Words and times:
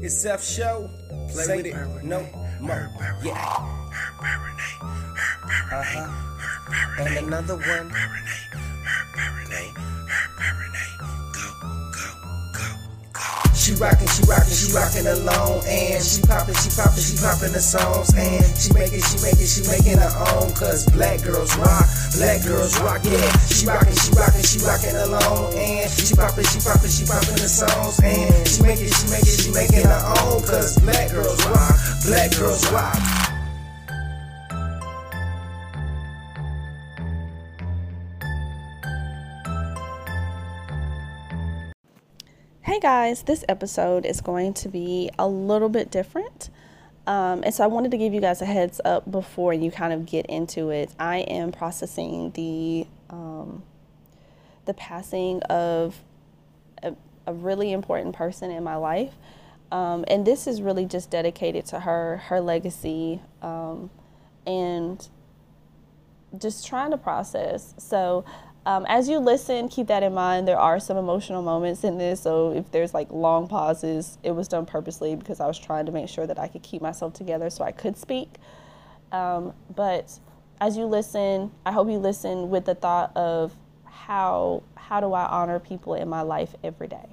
It's 0.00 0.14
Seth 0.14 0.44
Show. 0.44 0.88
Play 1.32 1.44
Say 1.44 1.56
with 1.56 1.66
it. 1.66 2.04
No 2.04 2.20
more. 2.60 2.90
Yeah. 3.22 3.34
Her 3.34 4.38
Renee, 4.44 4.78
Her 4.80 5.82
Renee, 5.82 6.04
Uh-huh. 6.06 7.02
And 7.04 7.26
another 7.26 7.56
one. 7.56 7.92
She 13.68 13.74
rockin', 13.74 14.08
she 14.08 14.22
rockin', 14.24 14.56
she 14.56 14.72
rockin' 14.72 15.06
alone, 15.06 15.60
and 15.68 16.00
she 16.02 16.22
poppin', 16.24 16.56
she 16.56 16.72
poppin', 16.72 17.04
she 17.04 17.20
poppin' 17.20 17.52
the 17.52 17.60
songs, 17.60 18.16
and 18.16 18.40
she 18.56 18.72
making, 18.72 19.04
she 19.04 19.20
making, 19.20 19.44
she 19.44 19.60
making 19.68 20.00
her 20.00 20.08
own, 20.32 20.48
cause 20.56 20.88
black 20.88 21.20
girls 21.20 21.52
rock, 21.60 21.84
black 22.16 22.40
girls 22.48 22.80
rock, 22.80 23.04
yeah. 23.04 23.28
She 23.52 23.68
rockin', 23.68 23.92
she 23.92 24.08
rockin', 24.16 24.40
she 24.40 24.56
rockin' 24.64 24.96
alone, 24.96 25.52
and 25.52 25.84
she 25.84 26.16
poppin', 26.16 26.48
she 26.48 26.64
poppin', 26.64 26.88
she 26.88 27.04
poppin' 27.04 27.36
the 27.36 27.44
songs, 27.44 28.00
and 28.00 28.48
she 28.48 28.62
making, 28.64 28.88
she 28.88 29.04
making, 29.12 29.36
she 29.36 29.52
making 29.52 29.84
her 29.84 30.02
own, 30.24 30.40
cause 30.48 30.80
black 30.80 31.12
girls 31.12 31.36
rock, 31.52 31.76
black 32.08 32.32
girls 32.40 32.64
rock. 32.72 33.27
Guys, 42.88 43.24
this 43.24 43.44
episode 43.50 44.06
is 44.06 44.22
going 44.22 44.54
to 44.54 44.66
be 44.66 45.10
a 45.18 45.28
little 45.28 45.68
bit 45.68 45.90
different. 45.90 46.48
Um, 47.06 47.42
and 47.44 47.52
so 47.52 47.62
I 47.62 47.66
wanted 47.66 47.90
to 47.90 47.98
give 47.98 48.14
you 48.14 48.20
guys 48.22 48.40
a 48.40 48.46
heads 48.46 48.80
up 48.82 49.10
before 49.10 49.52
you 49.52 49.70
kind 49.70 49.92
of 49.92 50.06
get 50.06 50.24
into 50.24 50.70
it. 50.70 50.90
I 50.98 51.18
am 51.18 51.52
processing 51.52 52.30
the 52.30 52.86
um, 53.10 53.62
the 54.64 54.72
passing 54.72 55.42
of 55.50 56.02
a, 56.82 56.94
a 57.26 57.34
really 57.34 57.72
important 57.72 58.16
person 58.16 58.50
in 58.50 58.64
my 58.64 58.76
life. 58.76 59.12
Um, 59.70 60.06
and 60.08 60.26
this 60.26 60.46
is 60.46 60.62
really 60.62 60.86
just 60.86 61.10
dedicated 61.10 61.66
to 61.66 61.80
her, 61.80 62.22
her 62.28 62.40
legacy, 62.40 63.20
um, 63.42 63.90
and 64.46 65.06
just 66.38 66.66
trying 66.66 66.92
to 66.92 66.96
process. 66.96 67.74
So, 67.76 68.24
um, 68.68 68.84
as 68.86 69.08
you 69.08 69.18
listen, 69.18 69.70
keep 69.70 69.86
that 69.86 70.02
in 70.02 70.12
mind. 70.12 70.46
There 70.46 70.58
are 70.58 70.78
some 70.78 70.98
emotional 70.98 71.40
moments 71.40 71.84
in 71.84 71.96
this. 71.96 72.20
So, 72.20 72.52
if 72.52 72.70
there's 72.70 72.92
like 72.92 73.10
long 73.10 73.48
pauses, 73.48 74.18
it 74.22 74.32
was 74.32 74.46
done 74.46 74.66
purposely 74.66 75.16
because 75.16 75.40
I 75.40 75.46
was 75.46 75.58
trying 75.58 75.86
to 75.86 75.92
make 75.92 76.06
sure 76.06 76.26
that 76.26 76.38
I 76.38 76.48
could 76.48 76.62
keep 76.62 76.82
myself 76.82 77.14
together 77.14 77.48
so 77.48 77.64
I 77.64 77.72
could 77.72 77.96
speak. 77.96 78.28
Um, 79.10 79.54
but 79.74 80.18
as 80.60 80.76
you 80.76 80.84
listen, 80.84 81.50
I 81.64 81.72
hope 81.72 81.88
you 81.88 81.96
listen 81.96 82.50
with 82.50 82.66
the 82.66 82.74
thought 82.74 83.16
of 83.16 83.56
how 83.86 84.62
how 84.74 85.00
do 85.00 85.14
I 85.14 85.24
honor 85.24 85.58
people 85.58 85.94
in 85.94 86.06
my 86.06 86.20
life 86.20 86.54
every 86.62 86.88
day. 86.88 87.08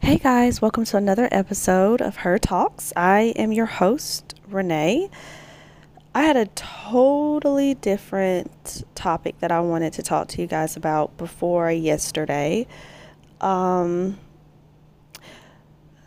Hey 0.00 0.18
guys, 0.18 0.60
welcome 0.60 0.84
to 0.86 0.96
another 0.96 1.28
episode 1.30 2.02
of 2.02 2.16
Her 2.16 2.38
Talks. 2.38 2.92
I 2.96 3.34
am 3.36 3.52
your 3.52 3.66
host, 3.66 4.34
Renee. 4.48 5.10
I 6.16 6.22
had 6.22 6.38
a 6.38 6.46
totally 6.46 7.74
different 7.74 8.84
topic 8.94 9.38
that 9.40 9.52
I 9.52 9.60
wanted 9.60 9.92
to 9.92 10.02
talk 10.02 10.28
to 10.28 10.40
you 10.40 10.46
guys 10.46 10.74
about 10.74 11.14
before 11.18 11.70
yesterday. 11.70 12.66
Um, 13.42 14.18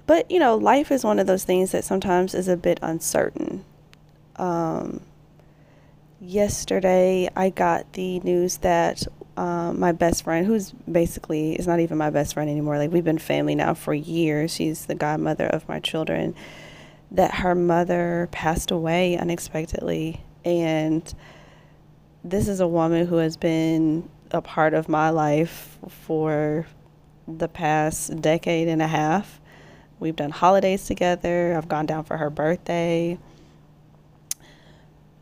but, 0.07 0.31
you 0.31 0.39
know, 0.39 0.55
life 0.55 0.91
is 0.91 1.03
one 1.03 1.19
of 1.19 1.27
those 1.27 1.43
things 1.43 1.73
that 1.73 1.83
sometimes 1.83 2.33
is 2.33 2.47
a 2.47 2.57
bit 2.57 2.80
uncertain. 2.81 3.63
Um, 4.37 5.02
yesterday, 6.19 7.30
I 7.35 7.52
got 7.52 7.93
the 7.93 8.19
news 8.21 8.57
that 8.57 9.03
um, 9.37 9.80
my 9.80 9.91
best 9.91 10.23
friend, 10.23 10.47
who's 10.47 10.71
basically 10.91 11.53
is 11.53 11.67
not 11.67 11.81
even 11.81 11.99
my 11.99 12.09
best 12.09 12.33
friend 12.33 12.49
anymore, 12.49 12.80
like 12.80 12.91
we've 12.91 13.03
been 13.03 13.19
family 13.19 13.53
now 13.53 13.75
for 13.75 13.93
years. 13.93 14.55
She's 14.55 14.87
the 14.87 14.95
godmother 14.95 15.45
of 15.45 15.69
my 15.69 15.80
children. 15.80 16.33
That 17.11 17.35
her 17.35 17.55
mother 17.55 18.29
passed 18.31 18.71
away 18.71 19.17
unexpectedly, 19.17 20.23
and 20.45 21.11
this 22.23 22.47
is 22.47 22.59
a 22.59 22.67
woman 22.67 23.08
who 23.08 23.17
has 23.17 23.36
been 23.37 24.09
a 24.31 24.42
part 24.42 24.73
of 24.73 24.87
my 24.87 25.09
life 25.09 25.80
for 25.87 26.67
the 27.27 27.48
past 27.48 28.21
decade 28.21 28.67
and 28.67 28.81
a 28.81 28.87
half. 28.87 29.39
We've 29.99 30.15
done 30.15 30.31
holidays 30.31 30.86
together. 30.86 31.55
I've 31.58 31.67
gone 31.67 31.86
down 31.86 32.03
for 32.03 32.17
her 32.17 32.30
birthday. 32.30 33.17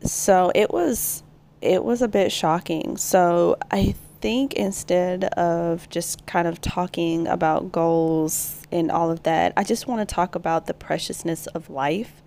So 0.02 0.52
it 0.54 0.70
was 0.70 1.22
it 1.60 1.84
was 1.84 2.02
a 2.02 2.08
bit 2.08 2.30
shocking. 2.30 2.96
So 2.96 3.56
I 3.70 3.94
think 4.20 4.54
instead 4.54 5.24
of 5.24 5.88
just 5.88 6.26
kind 6.26 6.48
of 6.48 6.60
talking 6.60 7.26
about 7.26 7.72
goals 7.72 8.62
and 8.70 8.90
all 8.90 9.10
of 9.10 9.22
that, 9.24 9.52
I 9.56 9.64
just 9.64 9.86
want 9.86 10.06
to 10.06 10.14
talk 10.14 10.34
about 10.34 10.66
the 10.66 10.74
preciousness 10.74 11.46
of 11.48 11.70
life. 11.70 12.22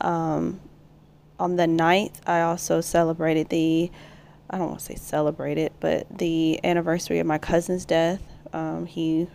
Um, 0.00 0.60
on 1.38 1.56
the 1.56 1.64
9th, 1.64 2.20
I 2.26 2.40
also 2.42 2.80
celebrated 2.80 3.48
the, 3.48 3.90
I 4.50 4.58
don't 4.58 4.68
want 4.68 4.80
to 4.80 4.84
say 4.84 4.94
celebrated, 4.94 5.72
but 5.80 6.06
the 6.18 6.60
anniversary 6.64 7.18
of 7.18 7.26
my 7.26 7.38
cousin's 7.38 7.84
death. 7.84 8.22
Um, 8.52 8.86
he 8.86 9.26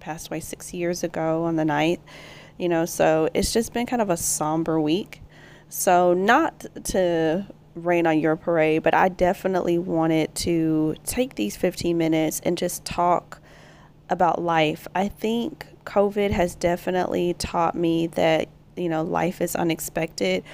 passed 0.00 0.28
away 0.28 0.40
six 0.40 0.72
years 0.72 1.02
ago 1.02 1.44
on 1.44 1.56
the 1.56 1.64
9th, 1.64 2.00
you 2.56 2.68
know, 2.68 2.84
so 2.84 3.28
it's 3.34 3.52
just 3.52 3.72
been 3.72 3.86
kind 3.86 4.02
of 4.02 4.10
a 4.10 4.16
somber 4.16 4.80
week. 4.80 5.22
So, 5.70 6.14
not 6.14 6.64
to 6.84 7.46
rain 7.84 8.06
on 8.06 8.18
your 8.18 8.36
parade, 8.36 8.82
but 8.82 8.94
I 8.94 9.08
definitely 9.08 9.78
wanted 9.78 10.34
to 10.36 10.96
take 11.04 11.34
these 11.34 11.56
15 11.56 11.96
minutes 11.96 12.40
and 12.44 12.56
just 12.58 12.84
talk 12.84 13.40
about 14.10 14.40
life. 14.40 14.86
I 14.94 15.08
think 15.08 15.66
COVID 15.84 16.30
has 16.30 16.54
definitely 16.54 17.34
taught 17.34 17.74
me 17.74 18.06
that, 18.08 18.48
you 18.76 18.88
know, 18.88 19.02
life 19.02 19.40
is 19.40 19.56
unexpected, 19.56 20.44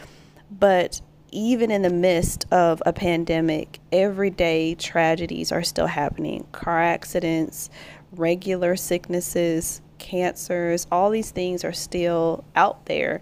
but 0.50 1.00
even 1.30 1.70
in 1.70 1.82
the 1.82 1.90
midst 1.90 2.46
of 2.52 2.80
a 2.86 2.92
pandemic, 2.92 3.80
everyday 3.90 4.74
tragedies 4.76 5.50
are 5.50 5.64
still 5.64 5.88
happening 5.88 6.46
car 6.52 6.80
accidents, 6.80 7.70
regular 8.12 8.76
sicknesses, 8.76 9.80
cancers, 9.98 10.86
all 10.92 11.10
these 11.10 11.32
things 11.32 11.64
are 11.64 11.72
still 11.72 12.44
out 12.54 12.86
there. 12.86 13.20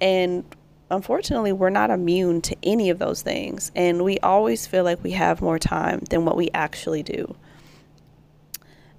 And 0.00 0.44
unfortunately, 0.90 1.52
we're 1.52 1.70
not 1.70 1.90
immune 1.90 2.40
to 2.42 2.56
any 2.62 2.90
of 2.90 2.98
those 2.98 3.22
things. 3.22 3.72
And 3.74 4.04
we 4.04 4.18
always 4.18 4.66
feel 4.66 4.84
like 4.84 5.02
we 5.02 5.12
have 5.12 5.40
more 5.40 5.58
time 5.58 6.00
than 6.10 6.24
what 6.24 6.36
we 6.36 6.50
actually 6.54 7.02
do. 7.02 7.34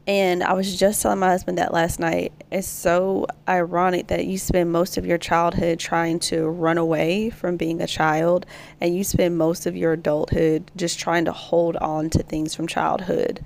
And 0.07 0.41
I 0.41 0.53
was 0.53 0.79
just 0.79 1.01
telling 1.01 1.19
my 1.19 1.27
husband 1.27 1.57
that 1.57 1.73
last 1.73 1.99
night. 1.99 2.31
It's 2.49 2.65
so 2.65 3.27
ironic 3.47 4.07
that 4.07 4.25
you 4.25 4.37
spend 4.37 4.71
most 4.71 4.95
of 4.95 5.05
your 5.05 5.17
childhood 5.17 5.79
trying 5.79 6.19
to 6.19 6.47
run 6.47 6.77
away 6.77 7.29
from 7.29 7.57
being 7.57 7.81
a 7.81 7.87
child, 7.87 8.45
and 8.79 8.95
you 8.95 9.03
spend 9.03 9.37
most 9.37 9.65
of 9.65 9.75
your 9.75 9.91
adulthood 9.91 10.71
just 10.77 10.97
trying 10.97 11.25
to 11.25 11.33
hold 11.33 11.75
on 11.75 12.09
to 12.11 12.23
things 12.23 12.55
from 12.55 12.67
childhood. 12.67 13.43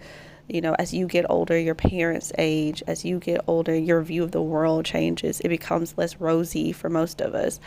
You 0.48 0.62
know, 0.62 0.76
as 0.78 0.94
you 0.94 1.08
get 1.08 1.26
older, 1.30 1.58
your 1.58 1.74
parents 1.74 2.32
age. 2.38 2.84
As 2.86 3.04
you 3.04 3.18
get 3.18 3.42
older, 3.48 3.76
your 3.76 4.02
view 4.04 4.24
of 4.24 4.32
the 4.32 4.42
world 4.42 4.86
changes. 4.86 5.40
It 5.40 5.50
becomes 5.50 5.98
less 5.98 6.18
rosy 6.22 6.74
for 6.74 6.90
most 6.90 7.22
of 7.22 7.34
us. 7.34 7.60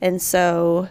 And 0.00 0.20
so 0.20 0.88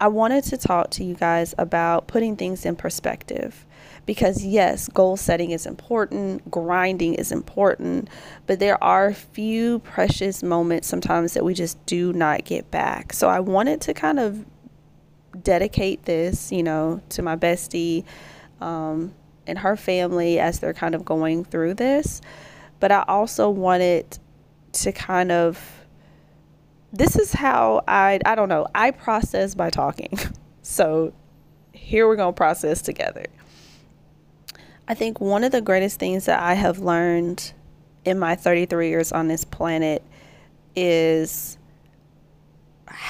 I 0.00 0.08
wanted 0.08 0.44
to 0.44 0.56
talk 0.56 0.90
to 0.90 1.04
you 1.04 1.14
guys 1.14 1.54
about 1.56 2.06
putting 2.06 2.36
things 2.36 2.66
in 2.66 2.76
perspective 2.76 3.64
because 4.04 4.44
yes, 4.44 4.88
goal 4.88 5.16
setting 5.16 5.50
is 5.50 5.66
important, 5.66 6.48
grinding 6.50 7.14
is 7.14 7.32
important, 7.32 8.08
but 8.46 8.60
there 8.60 8.82
are 8.82 9.12
few 9.12 9.80
precious 9.80 10.42
moments 10.42 10.86
sometimes 10.86 11.34
that 11.34 11.44
we 11.44 11.54
just 11.54 11.84
do 11.86 12.12
not 12.12 12.44
get 12.44 12.70
back. 12.70 13.12
So 13.12 13.28
I 13.28 13.40
wanted 13.40 13.80
to 13.82 13.94
kind 13.94 14.20
of 14.20 14.44
dedicate 15.42 16.04
this, 16.04 16.52
you 16.52 16.62
know, 16.62 17.00
to 17.10 17.22
my 17.22 17.36
bestie 17.36 18.04
um, 18.60 19.12
and 19.46 19.58
her 19.58 19.76
family 19.76 20.38
as 20.38 20.60
they're 20.60 20.74
kind 20.74 20.94
of 20.94 21.04
going 21.04 21.44
through 21.44 21.74
this. 21.74 22.20
But 22.80 22.92
I 22.92 23.04
also 23.08 23.48
wanted 23.48 24.18
to 24.72 24.92
kind 24.92 25.32
of 25.32 25.85
this 26.92 27.16
is 27.16 27.32
how 27.32 27.82
I 27.86 28.20
I 28.24 28.34
don't 28.34 28.48
know, 28.48 28.66
I 28.74 28.90
process 28.90 29.54
by 29.54 29.70
talking. 29.70 30.18
So 30.68 31.12
here 31.72 32.08
we're 32.08 32.16
going 32.16 32.34
to 32.34 32.36
process 32.36 32.82
together. 32.82 33.26
I 34.88 34.94
think 34.94 35.20
one 35.20 35.44
of 35.44 35.52
the 35.52 35.60
greatest 35.60 36.00
things 36.00 36.24
that 36.24 36.42
I 36.42 36.54
have 36.54 36.80
learned 36.80 37.52
in 38.04 38.18
my 38.18 38.34
33 38.34 38.88
years 38.88 39.12
on 39.12 39.28
this 39.28 39.44
planet 39.44 40.02
is 40.74 41.56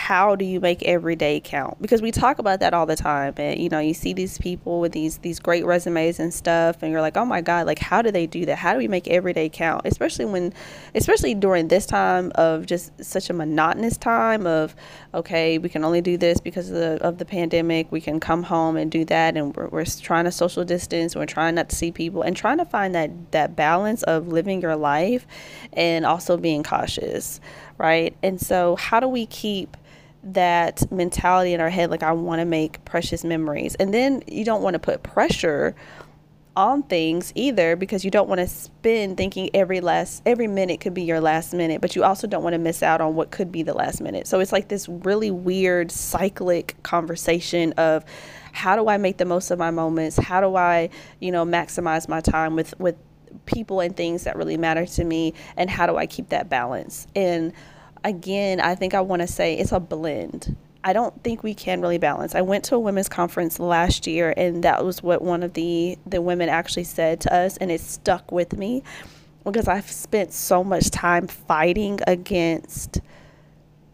how 0.06 0.36
do 0.36 0.44
you 0.44 0.60
make 0.60 0.84
every 0.84 1.16
day 1.16 1.40
count? 1.42 1.82
Because 1.82 2.00
we 2.00 2.12
talk 2.12 2.38
about 2.38 2.60
that 2.60 2.72
all 2.72 2.86
the 2.86 2.94
time 2.94 3.34
and 3.38 3.58
you 3.58 3.68
know 3.68 3.80
you 3.80 3.92
see 3.92 4.12
these 4.12 4.38
people 4.38 4.78
with 4.78 4.92
these 4.92 5.18
these 5.18 5.40
great 5.40 5.66
resumes 5.66 6.20
and 6.20 6.32
stuff 6.32 6.80
and 6.80 6.92
you're 6.92 7.00
like 7.00 7.16
oh 7.16 7.24
my 7.24 7.40
god 7.40 7.66
like 7.66 7.80
how 7.80 8.02
do 8.02 8.12
they 8.12 8.24
do 8.24 8.46
that? 8.46 8.56
How 8.56 8.72
do 8.72 8.78
we 8.78 8.86
make 8.86 9.08
every 9.08 9.32
day 9.32 9.48
count? 9.48 9.82
Especially 9.84 10.24
when 10.24 10.54
especially 10.94 11.34
during 11.34 11.66
this 11.66 11.86
time 11.86 12.30
of 12.36 12.66
just 12.66 12.92
such 13.04 13.30
a 13.30 13.32
monotonous 13.32 13.96
time 13.96 14.46
of 14.46 14.76
okay 15.12 15.58
we 15.58 15.68
can 15.68 15.82
only 15.82 16.00
do 16.00 16.16
this 16.16 16.38
because 16.38 16.70
of 16.70 16.76
the, 16.76 17.04
of 17.04 17.18
the 17.18 17.24
pandemic. 17.24 17.90
We 17.90 18.00
can 18.00 18.20
come 18.20 18.44
home 18.44 18.76
and 18.76 18.92
do 18.92 19.04
that 19.06 19.36
and 19.36 19.56
we're, 19.56 19.66
we're 19.66 19.84
trying 19.84 20.26
to 20.26 20.30
social 20.30 20.62
distance 20.64 21.16
we're 21.16 21.26
trying 21.26 21.56
not 21.56 21.68
to 21.70 21.74
see 21.74 21.90
people 21.90 22.22
and 22.22 22.36
trying 22.36 22.58
to 22.58 22.64
find 22.64 22.94
that 22.94 23.10
that 23.32 23.56
balance 23.56 24.04
of 24.04 24.28
living 24.28 24.62
your 24.62 24.76
life 24.76 25.26
and 25.72 26.06
also 26.06 26.36
being 26.36 26.62
cautious 26.62 27.40
right? 27.78 28.16
And 28.22 28.40
so, 28.40 28.76
how 28.76 29.00
do 29.00 29.08
we 29.08 29.26
keep 29.26 29.76
that 30.22 30.90
mentality 30.90 31.52
in 31.52 31.60
our 31.60 31.70
head 31.70 31.90
like, 31.90 32.02
I 32.02 32.12
want 32.12 32.40
to 32.40 32.44
make 32.44 32.84
precious 32.84 33.24
memories? 33.24 33.74
And 33.76 33.92
then 33.92 34.22
you 34.26 34.44
don't 34.44 34.62
want 34.62 34.74
to 34.74 34.80
put 34.80 35.02
pressure 35.02 35.74
on 36.56 36.82
things 36.84 37.32
either 37.34 37.76
because 37.76 38.02
you 38.04 38.10
don't 38.10 38.28
want 38.28 38.38
to 38.38 38.46
spend 38.46 39.16
thinking 39.18 39.50
every 39.52 39.80
last 39.80 40.22
every 40.24 40.48
minute 40.48 40.80
could 40.80 40.94
be 40.94 41.02
your 41.02 41.20
last 41.20 41.52
minute 41.52 41.82
but 41.82 41.94
you 41.94 42.02
also 42.02 42.26
don't 42.26 42.42
want 42.42 42.54
to 42.54 42.58
miss 42.58 42.82
out 42.82 43.00
on 43.00 43.14
what 43.14 43.30
could 43.30 43.52
be 43.52 43.62
the 43.62 43.74
last 43.74 44.00
minute 44.00 44.26
so 44.26 44.40
it's 44.40 44.52
like 44.52 44.68
this 44.68 44.88
really 44.88 45.30
weird 45.30 45.92
cyclic 45.92 46.74
conversation 46.82 47.72
of 47.74 48.02
how 48.52 48.74
do 48.74 48.88
i 48.88 48.96
make 48.96 49.18
the 49.18 49.24
most 49.26 49.50
of 49.50 49.58
my 49.58 49.70
moments 49.70 50.16
how 50.16 50.40
do 50.40 50.56
i 50.56 50.88
you 51.20 51.30
know 51.30 51.44
maximize 51.44 52.08
my 52.08 52.22
time 52.22 52.56
with 52.56 52.78
with 52.80 52.96
people 53.46 53.80
and 53.80 53.96
things 53.96 54.24
that 54.24 54.36
really 54.36 54.56
matter 54.56 54.86
to 54.86 55.04
me 55.04 55.34
and 55.56 55.70
how 55.70 55.86
do 55.86 55.96
I 55.96 56.06
keep 56.06 56.28
that 56.30 56.48
balance. 56.48 57.06
And 57.14 57.52
again, 58.04 58.60
I 58.60 58.74
think 58.74 58.94
I 58.94 59.00
want 59.00 59.22
to 59.22 59.28
say 59.28 59.54
it's 59.54 59.72
a 59.72 59.80
blend. 59.80 60.56
I 60.84 60.92
don't 60.92 61.20
think 61.24 61.42
we 61.42 61.52
can 61.52 61.80
really 61.80 61.98
balance. 61.98 62.36
I 62.36 62.42
went 62.42 62.64
to 62.66 62.76
a 62.76 62.78
women's 62.78 63.08
conference 63.08 63.58
last 63.58 64.06
year 64.06 64.32
and 64.36 64.62
that 64.62 64.84
was 64.84 65.02
what 65.02 65.20
one 65.20 65.42
of 65.42 65.54
the 65.54 65.98
the 66.06 66.22
women 66.22 66.48
actually 66.48 66.84
said 66.84 67.20
to 67.22 67.34
us 67.34 67.56
and 67.56 67.72
it 67.72 67.80
stuck 67.80 68.30
with 68.30 68.56
me 68.56 68.84
because 69.44 69.66
I've 69.66 69.90
spent 69.90 70.32
so 70.32 70.62
much 70.62 70.90
time 70.90 71.26
fighting 71.26 71.98
against 72.06 73.00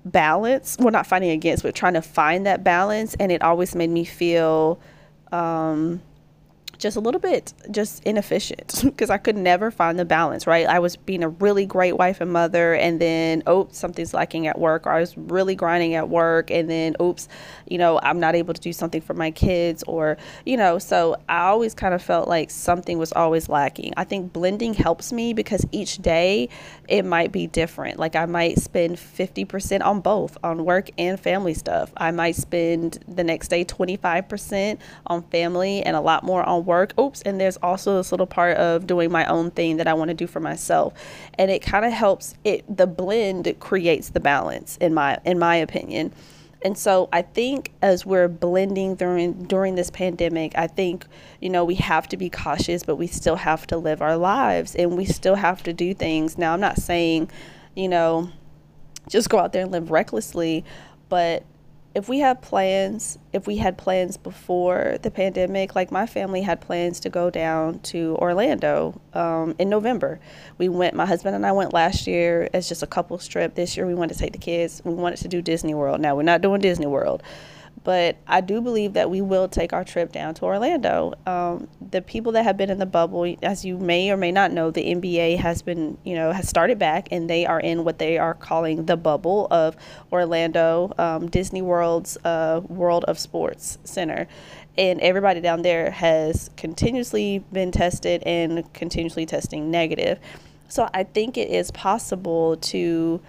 balance. 0.05 0.76
Well, 0.79 0.90
not 0.90 1.06
fighting 1.06 1.31
against, 1.31 1.62
but 1.62 1.75
trying 1.75 1.94
to 1.94 2.02
find 2.02 2.44
that 2.46 2.62
balance 2.62 3.14
and 3.19 3.32
it 3.32 3.40
always 3.43 3.75
made 3.75 3.90
me 3.90 4.05
feel 4.05 4.79
um 5.31 6.02
just 6.82 6.96
a 6.96 7.00
little 7.00 7.20
bit 7.20 7.55
just 7.70 8.02
inefficient 8.02 8.81
because 8.84 9.08
I 9.08 9.17
could 9.17 9.37
never 9.37 9.70
find 9.70 9.99
the 9.99 10.05
balance, 10.05 10.46
right? 10.46 10.67
I 10.67 10.81
was 10.81 10.96
being 10.96 11.23
a 11.23 11.29
really 11.29 11.64
great 11.64 11.96
wife 11.96 12.20
and 12.20 12.32
mother, 12.32 12.75
and 12.75 13.00
then, 13.00 13.43
oops, 13.49 13.79
something's 13.79 14.12
lacking 14.12 14.49
at 14.49 14.58
work, 14.58 14.87
or 14.87 14.90
I 14.90 15.00
was 15.00 15.17
really 15.17 15.55
grinding 15.55 15.94
at 15.94 16.08
work, 16.08 16.50
and 16.50 16.69
then, 16.69 16.96
oops, 17.00 17.29
you 17.69 17.79
know, 17.79 18.00
I'm 18.02 18.19
not 18.19 18.34
able 18.34 18.52
to 18.52 18.61
do 18.61 18.73
something 18.73 19.00
for 19.00 19.14
my 19.14 19.31
kids, 19.31 19.84
or, 19.84 20.17
you 20.44 20.56
know, 20.56 20.79
so 20.79 21.17
I 21.29 21.43
always 21.43 21.73
kind 21.73 21.94
of 21.94 22.02
felt 22.02 22.29
like 22.29 22.50
something 22.50 22.99
was 22.99 23.12
always 23.12 23.49
lacking. 23.49 23.94
I 23.96 24.02
think 24.05 24.32
blending 24.32 24.75
helps 24.75 25.12
me 25.12 25.32
because 25.32 25.64
each 25.70 25.99
day 25.99 26.49
it 26.88 27.05
might 27.05 27.31
be 27.31 27.46
different. 27.46 27.99
Like 28.00 28.17
I 28.17 28.26
might 28.26 28.58
spend 28.58 28.96
50% 28.96 29.84
on 29.84 30.00
both, 30.00 30.37
on 30.43 30.64
work 30.64 30.90
and 30.99 31.19
family 31.19 31.55
stuff. 31.55 31.93
I 31.96 32.11
might 32.11 32.34
spend 32.34 32.99
the 33.06 33.23
next 33.23 33.49
day 33.49 33.64
25% 33.64 34.79
on 35.06 35.23
family 35.23 35.82
and 35.82 35.94
a 35.94 36.00
lot 36.00 36.25
more 36.25 36.43
on 36.43 36.64
work 36.64 36.71
work. 36.72 36.98
Oops, 36.98 37.20
and 37.22 37.38
there's 37.38 37.58
also 37.58 37.98
this 37.98 38.10
little 38.12 38.26
part 38.26 38.56
of 38.56 38.86
doing 38.86 39.12
my 39.12 39.26
own 39.26 39.50
thing 39.50 39.76
that 39.76 39.86
I 39.86 39.94
want 39.94 40.08
to 40.08 40.14
do 40.14 40.26
for 40.26 40.40
myself. 40.40 40.94
And 41.38 41.50
it 41.50 41.60
kind 41.60 41.84
of 41.84 41.92
helps 41.92 42.34
it 42.44 42.64
the 42.74 42.86
blend 42.86 43.54
creates 43.60 44.10
the 44.10 44.20
balance 44.20 44.78
in 44.78 44.94
my 44.94 45.19
in 45.24 45.38
my 45.38 45.56
opinion. 45.56 46.12
And 46.64 46.78
so 46.78 47.08
I 47.12 47.22
think 47.22 47.72
as 47.82 48.06
we're 48.06 48.28
blending 48.28 48.94
during 48.94 49.44
during 49.44 49.74
this 49.74 49.90
pandemic, 49.90 50.52
I 50.56 50.66
think 50.66 51.06
you 51.40 51.50
know 51.50 51.64
we 51.64 51.74
have 51.76 52.08
to 52.08 52.16
be 52.16 52.30
cautious, 52.30 52.82
but 52.84 52.96
we 52.96 53.06
still 53.06 53.36
have 53.36 53.66
to 53.69 53.76
live 53.76 54.00
our 54.00 54.16
lives 54.16 54.74
and 54.74 54.96
we 54.96 55.04
still 55.04 55.34
have 55.34 55.62
to 55.64 55.72
do 55.72 55.92
things. 55.92 56.38
Now 56.38 56.54
I'm 56.54 56.60
not 56.60 56.78
saying, 56.78 57.30
you 57.74 57.88
know, 57.88 58.30
just 59.08 59.28
go 59.28 59.38
out 59.38 59.52
there 59.52 59.62
and 59.62 59.72
live 59.72 59.90
recklessly, 59.90 60.64
but 61.08 61.44
if 61.94 62.08
we 62.08 62.20
have 62.20 62.40
plans, 62.40 63.18
if 63.32 63.46
we 63.46 63.56
had 63.58 63.76
plans 63.76 64.16
before 64.16 64.96
the 65.02 65.10
pandemic, 65.10 65.74
like 65.74 65.90
my 65.90 66.06
family 66.06 66.40
had 66.40 66.60
plans 66.60 67.00
to 67.00 67.10
go 67.10 67.28
down 67.28 67.80
to 67.80 68.16
Orlando 68.18 69.00
um, 69.12 69.54
in 69.58 69.68
November. 69.68 70.18
We 70.56 70.68
went, 70.68 70.94
my 70.94 71.04
husband 71.04 71.36
and 71.36 71.44
I 71.44 71.52
went 71.52 71.74
last 71.74 72.06
year 72.06 72.48
as 72.54 72.68
just 72.68 72.82
a 72.82 72.86
couple 72.86 73.18
trip. 73.18 73.54
This 73.54 73.76
year 73.76 73.86
we 73.86 73.94
wanted 73.94 74.14
to 74.14 74.20
take 74.20 74.32
the 74.32 74.38
kids. 74.38 74.80
We 74.84 74.94
wanted 74.94 75.18
to 75.18 75.28
do 75.28 75.42
Disney 75.42 75.74
World. 75.74 76.00
Now 76.00 76.16
we're 76.16 76.22
not 76.22 76.40
doing 76.40 76.60
Disney 76.62 76.86
World, 76.86 77.22
but 77.84 78.17
I 78.26 78.40
do 78.40 78.61
believe 78.61 78.93
that 78.93 79.11
we 79.11 79.20
will 79.20 79.49
take 79.49 79.73
our 79.73 79.84
trip 79.84 80.12
down 80.12 80.34
to 80.34 80.44
Orlando. 80.44 81.14
Um, 81.26 81.69
the 81.90 82.00
people 82.00 82.32
that 82.32 82.44
have 82.44 82.56
been 82.56 82.70
in 82.70 82.79
the 82.79 82.87
bubble, 82.87 83.37
as 83.43 83.64
you 83.64 83.76
may 83.79 84.11
or 84.11 84.17
may 84.17 84.31
not 84.31 84.52
know, 84.52 84.70
the 84.70 84.94
NBA 84.94 85.38
has 85.38 85.62
been, 85.62 85.99
you 86.05 86.14
know, 86.14 86.32
has 86.32 86.49
started 86.49 86.79
back, 86.79 87.08
and 87.11 87.29
they 87.29 87.44
are 87.44 87.61
in 87.61 87.84
what 87.84 87.99
they 87.99 88.19
are 88.19 88.34
calling 88.34 88.87
the 88.87 88.96
bubble 88.96 89.49
of 89.50 89.76
Orlando, 90.12 90.93
um, 90.99 91.29
Disney 91.29 91.62
World's 91.62 92.17
uh, 92.25 92.61
World 92.69 93.05
of 93.05 93.19
Sports 93.19 93.79
Center. 93.84 94.29
And 94.79 95.00
everybody 95.00 95.40
down 95.40 95.62
there 95.62 95.90
has 95.90 96.50
continuously 96.56 97.44
been 97.52 97.73
tested 97.73 98.23
and 98.25 98.73
continuously 98.73 99.26
testing 99.26 99.70
negative. 99.70 100.19
So 100.69 100.88
I 100.94 101.05
think 101.05 101.37
it 101.37 101.50
is 101.50 101.70
possible 101.70 102.56
to 102.56 103.20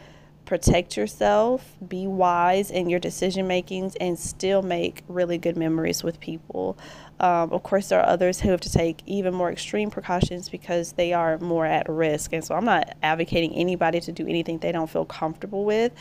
protect 0.45 0.97
yourself, 0.97 1.75
be 1.87 2.05
wise 2.05 2.69
in 2.69 2.89
your 2.89 2.99
decision 2.99 3.47
makings, 3.47 3.95
and 3.95 4.17
still 4.19 4.61
make 4.61 5.03
really 5.07 5.37
good 5.37 5.55
memories 5.55 6.03
with 6.03 6.19
people. 6.19 6.77
Um, 7.19 7.51
of 7.51 7.63
course, 7.63 7.89
there 7.89 7.99
are 7.99 8.05
others 8.05 8.41
who 8.41 8.49
have 8.49 8.59
to 8.61 8.71
take 8.71 9.01
even 9.05 9.33
more 9.33 9.51
extreme 9.51 9.89
precautions 9.89 10.49
because 10.49 10.93
they 10.93 11.13
are 11.13 11.37
more 11.39 11.65
at 11.65 11.87
risk. 11.87 12.33
And 12.33 12.43
so 12.43 12.55
I'm 12.55 12.65
not 12.65 12.97
advocating 13.01 13.53
anybody 13.53 14.01
to 14.01 14.11
do 14.11 14.27
anything 14.27 14.57
they 14.59 14.71
don't 14.71 14.89
feel 14.89 15.05
comfortable 15.05 15.63
with, 15.63 15.93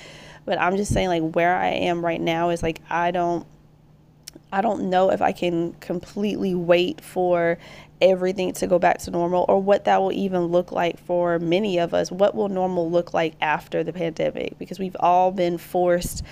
but 0.44 0.58
I'm 0.60 0.76
just 0.76 0.92
saying, 0.92 1.08
like, 1.08 1.34
where 1.34 1.56
I 1.56 1.68
am 1.68 2.04
right 2.04 2.20
now 2.20 2.50
is 2.50 2.62
like, 2.62 2.80
I 2.90 3.10
don't. 3.10 3.46
I 4.52 4.60
don't 4.60 4.90
know 4.90 5.10
if 5.10 5.22
I 5.22 5.32
can 5.32 5.72
completely 5.74 6.54
wait 6.54 7.00
for 7.00 7.58
everything 8.02 8.52
to 8.52 8.66
go 8.66 8.78
back 8.78 8.98
to 8.98 9.10
normal 9.10 9.46
or 9.48 9.62
what 9.62 9.84
that 9.86 10.00
will 10.00 10.12
even 10.12 10.46
look 10.46 10.72
like 10.72 10.98
for 10.98 11.38
many 11.38 11.78
of 11.78 11.94
us. 11.94 12.12
What 12.12 12.34
will 12.34 12.48
normal 12.48 12.90
look 12.90 13.14
like 13.14 13.34
after 13.40 13.82
the 13.82 13.92
pandemic? 13.92 14.58
Because 14.58 14.78
we've 14.78 14.96
all 15.00 15.30
been 15.32 15.56
forced 15.56 16.22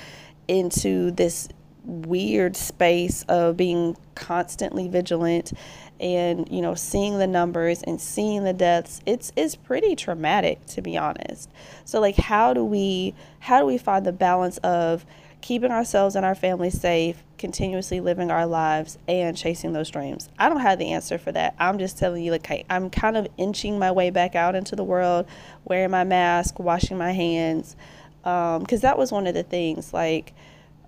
into 0.48 1.12
this 1.12 1.48
weird 1.84 2.56
space 2.56 3.24
of 3.28 3.56
being 3.56 3.96
constantly 4.14 4.86
vigilant 4.86 5.52
and 5.98 6.46
you 6.50 6.60
know 6.60 6.74
seeing 6.74 7.18
the 7.18 7.26
numbers 7.26 7.82
and 7.82 8.00
seeing 8.00 8.44
the 8.44 8.52
deaths 8.52 9.00
it's 9.06 9.32
it's 9.34 9.56
pretty 9.56 9.96
traumatic 9.96 10.64
to 10.66 10.82
be 10.82 10.96
honest 10.98 11.48
so 11.86 11.98
like 11.98 12.16
how 12.16 12.52
do 12.52 12.64
we 12.64 13.14
how 13.38 13.58
do 13.58 13.66
we 13.66 13.78
find 13.78 14.04
the 14.04 14.12
balance 14.12 14.58
of 14.58 15.06
keeping 15.40 15.70
ourselves 15.70 16.16
and 16.16 16.24
our 16.24 16.34
families 16.34 16.80
safe, 16.80 17.22
continuously 17.38 18.00
living 18.00 18.30
our 18.30 18.46
lives, 18.46 18.98
and 19.08 19.36
chasing 19.36 19.72
those 19.72 19.90
dreams? 19.90 20.28
I 20.38 20.48
don't 20.48 20.60
have 20.60 20.78
the 20.78 20.92
answer 20.92 21.18
for 21.18 21.32
that. 21.32 21.54
I'm 21.58 21.78
just 21.78 21.98
telling 21.98 22.22
you, 22.22 22.32
like, 22.32 22.66
I'm 22.68 22.90
kind 22.90 23.16
of 23.16 23.28
inching 23.36 23.78
my 23.78 23.90
way 23.90 24.10
back 24.10 24.34
out 24.34 24.54
into 24.54 24.76
the 24.76 24.84
world, 24.84 25.26
wearing 25.64 25.90
my 25.90 26.04
mask, 26.04 26.58
washing 26.58 26.98
my 26.98 27.12
hands, 27.12 27.76
because 28.22 28.56
um, 28.56 28.80
that 28.80 28.98
was 28.98 29.12
one 29.12 29.26
of 29.26 29.34
the 29.34 29.42
things. 29.42 29.92
Like, 29.92 30.34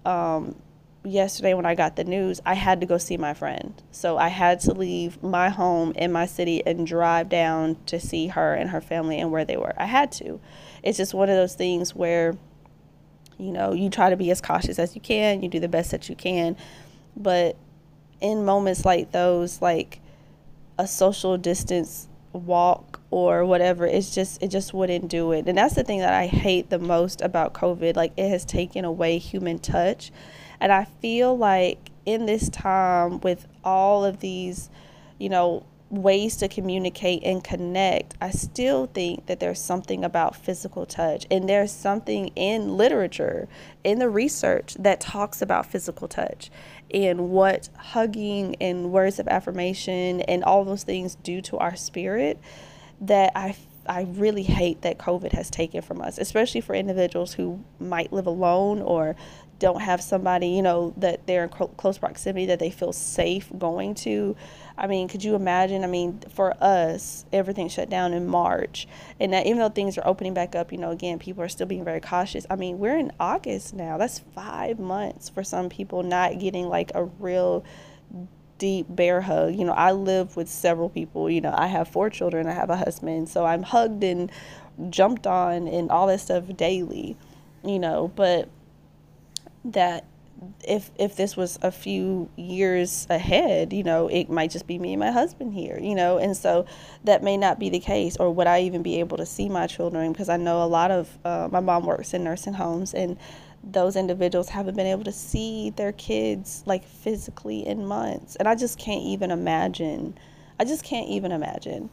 um, 0.05 0.57
yesterday 1.05 1.55
when 1.55 1.67
I 1.67 1.75
got 1.75 1.97
the 1.97 2.05
news, 2.05 2.41
I 2.47 2.55
had 2.55 2.81
to 2.81 2.87
go 2.87 2.99
see 2.99 3.17
my 3.17 3.35
friend. 3.35 3.75
So 3.91 4.19
I 4.19 4.29
had 4.29 4.61
to 4.61 4.73
leave 4.73 5.23
my 5.23 5.49
home 5.49 5.93
in 5.97 6.12
my 6.12 6.26
city 6.26 6.65
and 6.65 6.87
drive 6.87 7.29
down 7.29 7.76
to 7.87 7.99
see 7.99 8.29
her 8.29 8.55
and 8.55 8.71
her 8.71 8.81
family 8.81 9.19
and 9.19 9.33
where 9.33 9.45
they 9.45 9.57
were. 9.57 9.75
I 9.76 9.87
had 9.87 10.12
to. 10.12 10.41
It's 10.83 10.99
just 10.99 11.15
one 11.15 11.29
of 11.29 11.37
those 11.37 11.55
things 11.55 11.95
where 11.95 12.37
you 13.43 13.51
know, 13.53 13.73
you 13.73 13.91
try 13.91 14.09
to 14.09 14.17
be 14.17 14.31
as 14.31 14.41
cautious 14.41 14.79
as 14.79 14.95
you 14.95 15.01
can, 15.01 15.43
you 15.43 15.49
do 15.49 15.59
the 15.59 15.69
best 15.69 15.91
that 15.91 16.09
you 16.09 16.15
can. 16.15 16.57
But 17.17 17.57
in 18.21 18.45
moments 18.45 18.85
like 18.85 19.11
those, 19.11 19.61
like 19.61 20.01
a 20.79 20.87
social 20.87 21.37
distance 21.37 22.09
walk 22.33 23.01
or 23.11 23.45
whatever, 23.45 23.85
it's 23.85 24.15
just 24.15 24.43
it 24.43 24.49
just 24.49 24.73
wouldn't 24.73 25.09
do 25.09 25.33
it. 25.33 25.49
And 25.49 25.59
that's 25.59 25.75
the 25.75 25.83
thing 25.83 25.99
that 25.99 26.15
I 26.15 26.27
hate 26.27 26.71
the 26.71 26.79
most 26.79 27.21
about 27.21 27.53
COVID. 27.53 27.97
Like 27.97 28.13
it 28.17 28.29
has 28.29 28.45
taken 28.45 28.85
away 28.85 29.19
human 29.19 29.59
touch. 29.59 30.13
And 30.61 30.73
I 30.73 30.85
feel 30.85 31.37
like 31.37 31.91
in 32.07 32.27
this 32.27 32.49
time 32.49 33.21
with 33.21 33.47
all 33.65 34.05
of 34.05 34.21
these, 34.21 34.71
you 35.19 35.29
know, 35.29 35.67
ways 35.93 36.37
to 36.37 36.49
communicate 36.49 37.23
and 37.23 37.45
connect, 37.45 38.15
I 38.21 38.31
still 38.31 38.87
think 38.87 39.27
that 39.27 39.41
there's 39.41 39.61
something 39.61 40.05
about 40.05 40.35
physical 40.35 40.87
touch. 40.87 41.27
And 41.31 41.49
there's 41.49 41.71
something 41.71 42.29
in 42.29 42.77
literature, 42.77 43.47
in 43.85 43.99
the 43.99 44.09
research, 44.09 44.75
that 44.79 45.01
talks 45.01 45.43
about 45.43 45.67
physical 45.67 46.09
touch 46.09 46.51
and 46.93 47.29
what 47.31 47.69
hugging 47.77 48.57
and 48.61 48.91
words 48.91 49.19
of 49.19 49.29
affirmation 49.29 50.23
and 50.23 50.43
all 50.45 50.65
those 50.65 50.83
things 50.83 51.15
do 51.17 51.43
to 51.43 51.59
our 51.59 51.77
spirit 51.77 52.41
that 53.01 53.33
I 53.35 53.55
I 53.85 54.03
really 54.03 54.45
hate 54.45 54.83
that 54.83 54.99
COVID 54.99 55.33
has 55.33 55.51
taken 55.51 55.83
from 55.83 56.01
us, 56.01 56.17
especially 56.17 56.61
for 56.61 56.73
individuals 56.73 57.33
who 57.35 57.65
might 57.81 58.13
live 58.13 58.29
alone 58.29 58.81
or 58.81 59.17
don't 59.62 59.81
have 59.81 60.02
somebody, 60.02 60.49
you 60.49 60.61
know, 60.61 60.92
that 60.97 61.25
they're 61.28 61.45
in 61.45 61.49
close 61.49 61.97
proximity 61.97 62.47
that 62.47 62.59
they 62.59 62.69
feel 62.69 62.92
safe 62.92 63.49
going 63.57 63.95
to. 63.95 64.35
I 64.76 64.88
mean, 64.88 65.07
could 65.07 65.23
you 65.23 65.37
imagine? 65.37 65.85
I 65.85 65.87
mean, 65.87 66.19
for 66.35 66.52
us, 66.61 67.25
everything 67.33 67.69
shut 67.69 67.88
down 67.88 68.12
in 68.12 68.26
March. 68.26 68.88
And 69.21 69.33
that 69.33 69.47
even 69.47 69.59
though 69.59 69.69
things 69.69 69.97
are 69.97 70.07
opening 70.07 70.35
back 70.35 70.57
up, 70.57 70.73
you 70.73 70.78
know, 70.78 70.90
again, 70.90 71.21
people 71.21 71.45
are 71.45 71.49
still 71.49 71.69
being 71.69 71.85
very 71.85 72.00
cautious. 72.00 72.45
I 72.50 72.57
mean, 72.57 72.81
we're 72.81 72.99
in 72.99 73.12
August 73.21 73.73
now. 73.73 73.99
That's 73.99 74.19
five 74.35 74.81
months 74.81 75.28
for 75.28 75.45
some 75.45 75.69
people 75.69 76.02
not 76.02 76.40
getting 76.40 76.69
like 76.69 76.90
a 76.97 77.04
real 77.04 77.64
deep 78.59 78.87
bear 78.88 79.21
hug. 79.21 79.54
You 79.54 79.64
know, 79.64 79.75
I 79.75 79.92
live 79.92 80.37
with 80.37 80.49
several 80.49 80.88
people. 80.88 81.31
You 81.31 81.40
know, 81.40 81.54
I 81.57 81.69
have 81.69 81.87
four 81.87 82.11
children, 82.11 82.49
I 82.49 82.52
have 82.52 82.69
a 82.69 82.76
husband. 82.76 83.28
So 83.28 83.45
I'm 83.45 83.62
hugged 83.62 84.02
and 84.02 84.28
jumped 84.90 85.28
on 85.28 85.69
and 85.69 85.88
all 85.88 86.09
that 86.09 86.19
stuff 86.19 86.45
daily, 86.57 87.16
you 87.64 87.78
know, 87.78 88.11
but 88.16 88.49
that 89.64 90.04
if 90.66 90.90
if 90.97 91.16
this 91.16 91.37
was 91.37 91.59
a 91.62 91.71
few 91.71 92.28
years 92.37 93.07
ahead, 93.11 93.73
you 93.73 93.85
know, 93.85 94.09
it 94.09 94.28
might 94.28 94.50
just 94.50 94.66
be 94.66 94.78
me 94.78 94.92
and 94.92 95.00
my 95.00 95.11
husband 95.11 95.54
here, 95.54 95.78
you 95.81 95.95
know, 95.95 96.19
and 96.19 96.37
so 96.37 96.66
that 97.04 97.23
may 97.23 97.37
not 97.37 97.59
be 97.59 97.71
the 97.71 97.78
case, 97.78 98.16
or 98.16 98.33
would 98.33 98.47
I 98.47 98.62
even 98.62 98.83
be 98.83 98.99
able 98.99 99.16
to 99.19 99.26
see 99.26 99.49
my 99.49 99.66
children? 99.66 100.12
Because 100.12 100.28
I 100.28 100.37
know 100.37 100.62
a 100.62 100.66
lot 100.66 100.90
of 100.90 101.19
uh, 101.25 101.49
my 101.50 101.61
mom 101.61 101.87
works 101.87 102.12
in 102.14 102.25
nursing 102.25 102.54
homes, 102.54 102.95
and 102.95 103.16
those 103.62 103.95
individuals 103.95 104.49
haven't 104.49 104.76
been 104.76 104.87
able 104.87 105.04
to 105.04 105.12
see 105.12 105.71
their 105.71 105.92
kids 105.92 106.64
like 106.66 106.85
physically 106.85 107.64
in 107.66 107.87
months, 107.87 108.37
and 108.37 108.49
I 108.49 108.57
just 108.57 108.78
can't 108.78 109.02
even 109.02 109.31
imagine. 109.31 110.19
I 110.59 110.64
just 110.64 110.85
can't 110.85 111.09
even 111.09 111.33
imagine. 111.33 111.90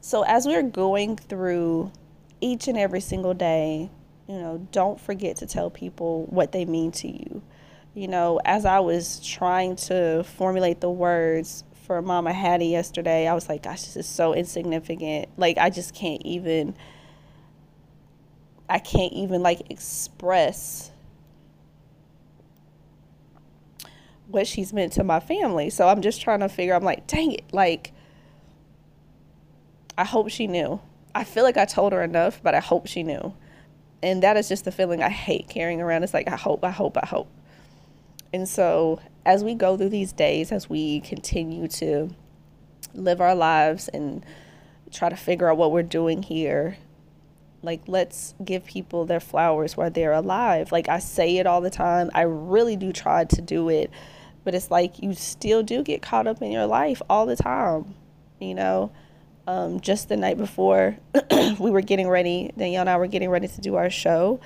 So 0.00 0.22
as 0.22 0.46
we're 0.46 0.62
going 0.62 1.16
through 1.16 1.92
each 2.40 2.66
and 2.66 2.76
every 2.76 3.00
single 3.00 3.34
day, 3.34 3.90
you 4.28 4.36
know, 4.38 4.66
don't 4.72 5.00
forget 5.00 5.36
to 5.36 5.46
tell 5.46 5.70
people 5.70 6.26
what 6.26 6.52
they 6.52 6.64
mean 6.64 6.92
to 6.92 7.08
you 7.08 7.42
you 7.94 8.08
know, 8.08 8.40
as 8.44 8.64
I 8.64 8.80
was 8.80 9.20
trying 9.20 9.76
to 9.76 10.24
formulate 10.24 10.80
the 10.80 10.90
words 10.90 11.64
for 11.86 12.00
Mama 12.00 12.32
Hattie 12.32 12.66
yesterday, 12.66 13.28
I 13.28 13.34
was 13.34 13.48
like, 13.48 13.64
gosh, 13.64 13.82
this 13.82 13.96
is 13.96 14.06
so 14.06 14.34
insignificant. 14.34 15.28
Like, 15.36 15.58
I 15.58 15.68
just 15.68 15.94
can't 15.94 16.22
even, 16.24 16.74
I 18.68 18.78
can't 18.78 19.12
even 19.12 19.42
like 19.42 19.70
express 19.70 20.90
what 24.28 24.46
she's 24.46 24.72
meant 24.72 24.94
to 24.94 25.04
my 25.04 25.20
family. 25.20 25.68
So 25.68 25.86
I'm 25.86 26.00
just 26.00 26.22
trying 26.22 26.40
to 26.40 26.48
figure, 26.48 26.74
I'm 26.74 26.84
like, 26.84 27.06
dang 27.06 27.32
it. 27.32 27.44
Like, 27.52 27.92
I 29.98 30.04
hope 30.04 30.30
she 30.30 30.46
knew. 30.46 30.80
I 31.14 31.24
feel 31.24 31.44
like 31.44 31.58
I 31.58 31.66
told 31.66 31.92
her 31.92 32.02
enough, 32.02 32.42
but 32.42 32.54
I 32.54 32.60
hope 32.60 32.86
she 32.86 33.02
knew. 33.02 33.34
And 34.02 34.22
that 34.22 34.36
is 34.36 34.48
just 34.48 34.64
the 34.64 34.72
feeling 34.72 35.02
I 35.02 35.08
hate 35.08 35.48
carrying 35.48 35.80
around. 35.80 36.02
It's 36.02 36.14
like, 36.14 36.28
I 36.28 36.36
hope, 36.36 36.64
I 36.64 36.70
hope, 36.70 36.96
I 36.96 37.06
hope. 37.06 37.28
And 38.32 38.48
so, 38.48 39.00
as 39.24 39.44
we 39.44 39.54
go 39.54 39.76
through 39.76 39.90
these 39.90 40.12
days, 40.12 40.50
as 40.50 40.68
we 40.68 41.00
continue 41.00 41.68
to 41.68 42.10
live 42.94 43.20
our 43.20 43.34
lives 43.34 43.88
and 43.88 44.24
try 44.90 45.08
to 45.08 45.16
figure 45.16 45.50
out 45.50 45.56
what 45.56 45.70
we're 45.70 45.82
doing 45.82 46.22
here, 46.22 46.78
like, 47.62 47.82
let's 47.86 48.34
give 48.44 48.64
people 48.64 49.04
their 49.04 49.20
flowers 49.20 49.76
while 49.76 49.90
they're 49.90 50.12
alive. 50.12 50.72
Like, 50.72 50.88
I 50.88 50.98
say 50.98 51.36
it 51.36 51.46
all 51.46 51.60
the 51.60 51.70
time. 51.70 52.10
I 52.14 52.22
really 52.22 52.76
do 52.76 52.92
try 52.92 53.24
to 53.24 53.40
do 53.40 53.68
it. 53.68 53.90
But 54.44 54.56
it's 54.56 54.70
like 54.70 55.00
you 55.00 55.14
still 55.14 55.62
do 55.62 55.84
get 55.84 56.02
caught 56.02 56.26
up 56.26 56.42
in 56.42 56.50
your 56.50 56.66
life 56.66 57.00
all 57.08 57.26
the 57.26 57.36
time, 57.36 57.94
you 58.40 58.54
know? 58.54 58.90
Um, 59.46 59.80
just 59.80 60.08
the 60.08 60.16
night 60.16 60.38
before 60.38 60.96
we 61.58 61.70
were 61.70 61.80
getting 61.80 62.08
ready, 62.08 62.52
Danielle 62.56 62.82
and 62.82 62.90
I 62.90 62.96
were 62.96 63.08
getting 63.08 63.28
ready 63.28 63.48
to 63.48 63.60
do 63.60 63.74
our 63.74 63.90
show 63.90 64.40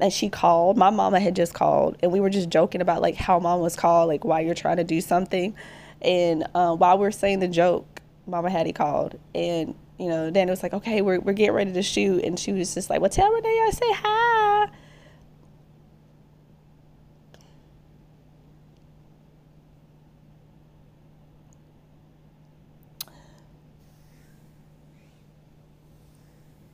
and 0.00 0.12
she 0.12 0.28
called. 0.28 0.76
My 0.76 0.90
mama 0.90 1.20
had 1.20 1.34
just 1.34 1.54
called, 1.54 1.96
and 2.02 2.12
we 2.12 2.20
were 2.20 2.30
just 2.30 2.48
joking 2.48 2.80
about 2.80 3.02
like 3.02 3.14
how 3.14 3.38
mom 3.38 3.60
was 3.60 3.76
called, 3.76 4.08
like 4.08 4.24
why 4.24 4.40
you're 4.40 4.54
trying 4.54 4.76
to 4.76 4.84
do 4.84 5.00
something. 5.00 5.54
And 6.00 6.46
uh, 6.54 6.76
while 6.76 6.98
we 6.98 7.06
are 7.06 7.12
saying 7.12 7.40
the 7.40 7.48
joke, 7.48 8.00
Mama 8.26 8.50
Hattie 8.50 8.72
called, 8.72 9.18
and 9.34 9.74
you 9.98 10.08
know, 10.08 10.30
Danny 10.30 10.50
was 10.50 10.62
like, 10.62 10.74
"Okay, 10.74 11.02
we're 11.02 11.20
we're 11.20 11.32
getting 11.32 11.54
ready 11.54 11.72
to 11.72 11.82
shoot," 11.82 12.22
and 12.24 12.38
she 12.38 12.52
was 12.52 12.74
just 12.74 12.90
like, 12.90 13.00
"Well, 13.00 13.10
tell 13.10 13.30
Renee 13.30 13.64
I 13.66 13.70
say 13.70 13.92
hi." 13.92 14.68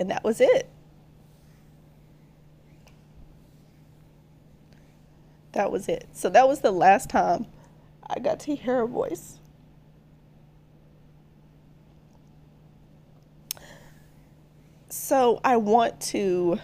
And 0.04 0.10
that 0.10 0.22
was 0.22 0.38
it. 0.38 0.68
That 5.52 5.72
was 5.72 5.88
it. 5.88 6.06
So 6.12 6.28
that 6.28 6.46
was 6.46 6.60
the 6.60 6.72
last 6.72 7.08
time 7.08 7.46
I 8.06 8.18
got 8.18 8.38
to 8.40 8.54
hear 8.54 8.74
her 8.76 8.86
voice. 8.86 9.38
So 14.90 15.40
I 15.42 15.56
want 15.56 16.02
to 16.02 16.58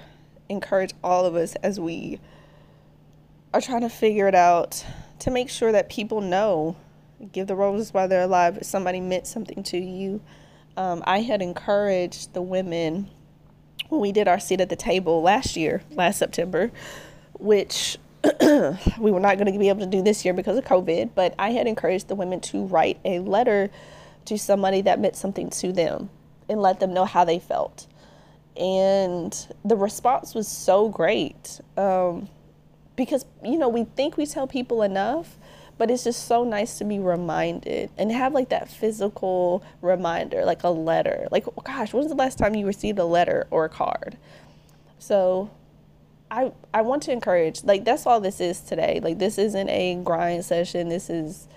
encourage 0.51 0.93
all 1.03 1.25
of 1.25 1.35
us 1.35 1.55
as 1.63 1.81
we 1.81 2.21
are 3.55 3.63
trying 3.63 3.81
to 3.81 3.89
figure 3.89 4.29
it 4.29 4.35
out 4.35 4.85
to 5.21 5.31
make 5.31 5.49
sure 5.49 5.73
that 5.73 5.89
people 5.89 6.21
know 6.21 6.77
give 7.33 7.47
the 7.47 7.57
roses 7.57 7.95
while 7.95 8.07
they're 8.07 8.25
alive 8.25 8.59
if 8.59 8.65
somebody 8.65 9.01
meant 9.01 9.27
something 9.27 9.63
to 9.63 9.79
you. 9.79 10.21
Um, 10.77 11.03
I 11.07 11.21
had 11.21 11.41
encouraged 11.41 12.35
the 12.35 12.43
women 12.43 13.09
when 13.91 14.01
we 14.01 14.13
did 14.13 14.29
our 14.29 14.41
seat 14.41 14.61
at 14.61 14.69
the 14.69 14.77
table 14.77 15.23
last 15.23 15.57
year, 15.57 15.83
last 15.91 16.19
September, 16.19 16.71
which 17.35 17.99
we 18.99 19.11
were 19.11 19.21
not 19.21 19.37
going 19.39 19.53
to 19.53 19.59
be 19.59 19.69
able 19.69 19.81
to 19.81 19.87
do 19.87 20.03
this 20.03 20.25
year 20.25 20.35
because 20.35 20.57
of 20.57 20.65
COVID, 20.65 21.11
but 21.15 21.35
I 21.39 21.51
had 21.51 21.67
encouraged 21.67 22.09
the 22.09 22.15
women 22.15 22.41
to 22.43 22.65
write 22.67 22.99
a 23.05 23.19
letter 23.19 23.71
to 24.27 24.39
somebody 24.39 24.83
that 24.83 25.01
meant 25.01 25.17
something 25.17 25.51
to 25.51 25.73
them 25.73 26.11
and 26.49 26.61
let 26.61 26.81
them 26.81 26.93
know 26.93 27.05
how 27.05 27.25
they 27.25 27.39
felt. 27.39 27.87
And 28.57 29.35
the 29.65 29.77
response 29.77 30.35
was 30.35 30.47
so 30.47 30.89
great 30.89 31.61
um, 31.77 32.29
because, 32.97 33.25
you 33.43 33.59
know, 33.59 33.69
we 33.69 33.85
think 33.85 34.17
we 34.17 34.27
tell 34.27 34.47
people 34.47 34.83
enough, 34.83 35.39
but 35.81 35.91
it's 35.91 36.05
just 36.05 36.27
so 36.27 36.45
nice 36.45 36.77
to 36.77 36.85
be 36.85 36.99
reminded 36.99 37.89
and 37.97 38.13
have 38.13 38.35
like 38.35 38.51
that 38.51 38.69
physical 38.69 39.65
reminder, 39.81 40.45
like 40.45 40.63
a 40.63 40.69
letter. 40.69 41.27
Like, 41.31 41.47
oh 41.49 41.63
gosh, 41.65 41.95
when 41.95 42.03
was 42.03 42.13
the 42.13 42.19
last 42.19 42.37
time 42.37 42.55
you 42.55 42.67
received 42.67 42.99
a 42.99 43.05
letter 43.07 43.47
or 43.51 43.65
a 43.65 43.71
card? 43.71 44.19
So 44.99 45.51
I 46.31 46.53
I 46.75 46.83
want 46.83 47.05
to 47.05 47.13
encourage 47.13 47.65
like 47.65 47.87
that's 47.87 48.05
all 48.05 48.21
this 48.21 48.43
is 48.43 48.61
today. 48.61 49.01
Like 49.03 49.19
this 49.19 49.39
isn't 49.39 49.71
a 49.71 49.95
grind 50.05 50.45
session. 50.45 50.91
This 50.91 51.09
is 51.09 51.49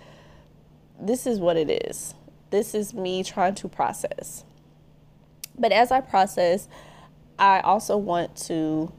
this 0.97 1.27
is 1.27 1.41
what 1.41 1.57
it 1.57 1.69
is. 1.85 2.13
This 2.49 2.73
is 2.73 2.93
me 2.93 3.25
trying 3.25 3.55
to 3.55 3.67
process. 3.67 4.45
But 5.59 5.73
as 5.73 5.91
I 5.91 5.99
process, 5.99 6.69
I 7.37 7.59
also 7.59 7.97
want 7.97 8.37
to 8.47 8.89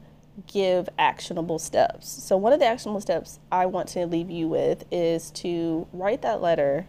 give 0.47 0.89
actionable 0.97 1.59
steps. 1.59 2.07
So 2.07 2.37
one 2.37 2.53
of 2.53 2.59
the 2.59 2.65
actionable 2.65 3.01
steps 3.01 3.39
I 3.51 3.65
want 3.65 3.87
to 3.89 4.05
leave 4.05 4.29
you 4.29 4.47
with 4.47 4.85
is 4.91 5.31
to 5.31 5.87
write 5.93 6.21
that 6.23 6.41
letter, 6.41 6.87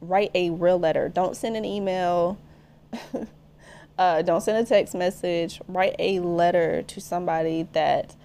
write 0.00 0.30
a 0.34 0.50
real 0.50 0.78
letter. 0.78 1.08
Don't 1.08 1.36
send 1.36 1.56
an 1.56 1.64
email. 1.64 2.38
uh, 3.98 4.22
don't 4.22 4.40
send 4.40 4.58
a 4.58 4.68
text 4.68 4.94
message. 4.94 5.60
Write 5.68 5.96
a 5.98 6.20
letter 6.20 6.82
to 6.82 7.00
somebody 7.00 7.68
that 7.72 8.16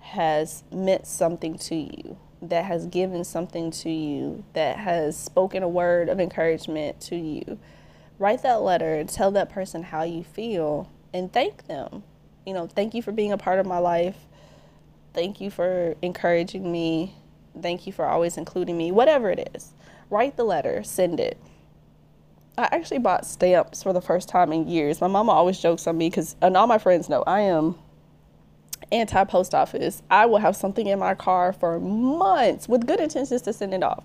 has 0.00 0.64
meant 0.72 1.06
something 1.06 1.56
to 1.58 1.74
you, 1.74 2.18
that 2.40 2.64
has 2.64 2.86
given 2.86 3.24
something 3.24 3.70
to 3.70 3.90
you, 3.90 4.44
that 4.54 4.78
has 4.78 5.16
spoken 5.16 5.62
a 5.62 5.68
word 5.68 6.08
of 6.08 6.20
encouragement 6.20 7.00
to 7.00 7.16
you. 7.16 7.58
Write 8.18 8.42
that 8.42 8.62
letter 8.62 9.04
tell 9.04 9.30
that 9.32 9.50
person 9.50 9.84
how 9.84 10.02
you 10.02 10.24
feel 10.24 10.90
and 11.12 11.32
thank 11.32 11.66
them. 11.66 12.02
You 12.48 12.54
know, 12.54 12.66
thank 12.66 12.94
you 12.94 13.02
for 13.02 13.12
being 13.12 13.30
a 13.30 13.36
part 13.36 13.58
of 13.58 13.66
my 13.66 13.76
life. 13.76 14.16
Thank 15.12 15.38
you 15.38 15.50
for 15.50 15.96
encouraging 16.00 16.72
me. 16.72 17.14
Thank 17.60 17.86
you 17.86 17.92
for 17.92 18.06
always 18.06 18.38
including 18.38 18.78
me, 18.78 18.90
whatever 18.90 19.28
it 19.28 19.50
is. 19.54 19.74
Write 20.08 20.38
the 20.38 20.44
letter, 20.44 20.82
send 20.82 21.20
it. 21.20 21.36
I 22.56 22.66
actually 22.72 23.00
bought 23.00 23.26
stamps 23.26 23.82
for 23.82 23.92
the 23.92 24.00
first 24.00 24.30
time 24.30 24.50
in 24.50 24.66
years. 24.66 24.98
My 24.98 25.08
mama 25.08 25.32
always 25.32 25.60
jokes 25.60 25.86
on 25.86 25.98
me 25.98 26.08
because, 26.08 26.36
and 26.40 26.56
all 26.56 26.66
my 26.66 26.78
friends 26.78 27.10
know, 27.10 27.22
I 27.26 27.40
am 27.40 27.74
anti 28.90 29.24
post 29.24 29.54
office. 29.54 30.02
I 30.10 30.24
will 30.24 30.38
have 30.38 30.56
something 30.56 30.86
in 30.86 30.98
my 30.98 31.14
car 31.14 31.52
for 31.52 31.78
months 31.78 32.66
with 32.66 32.86
good 32.86 32.98
intentions 32.98 33.42
to 33.42 33.52
send 33.52 33.74
it 33.74 33.82
off. 33.82 34.04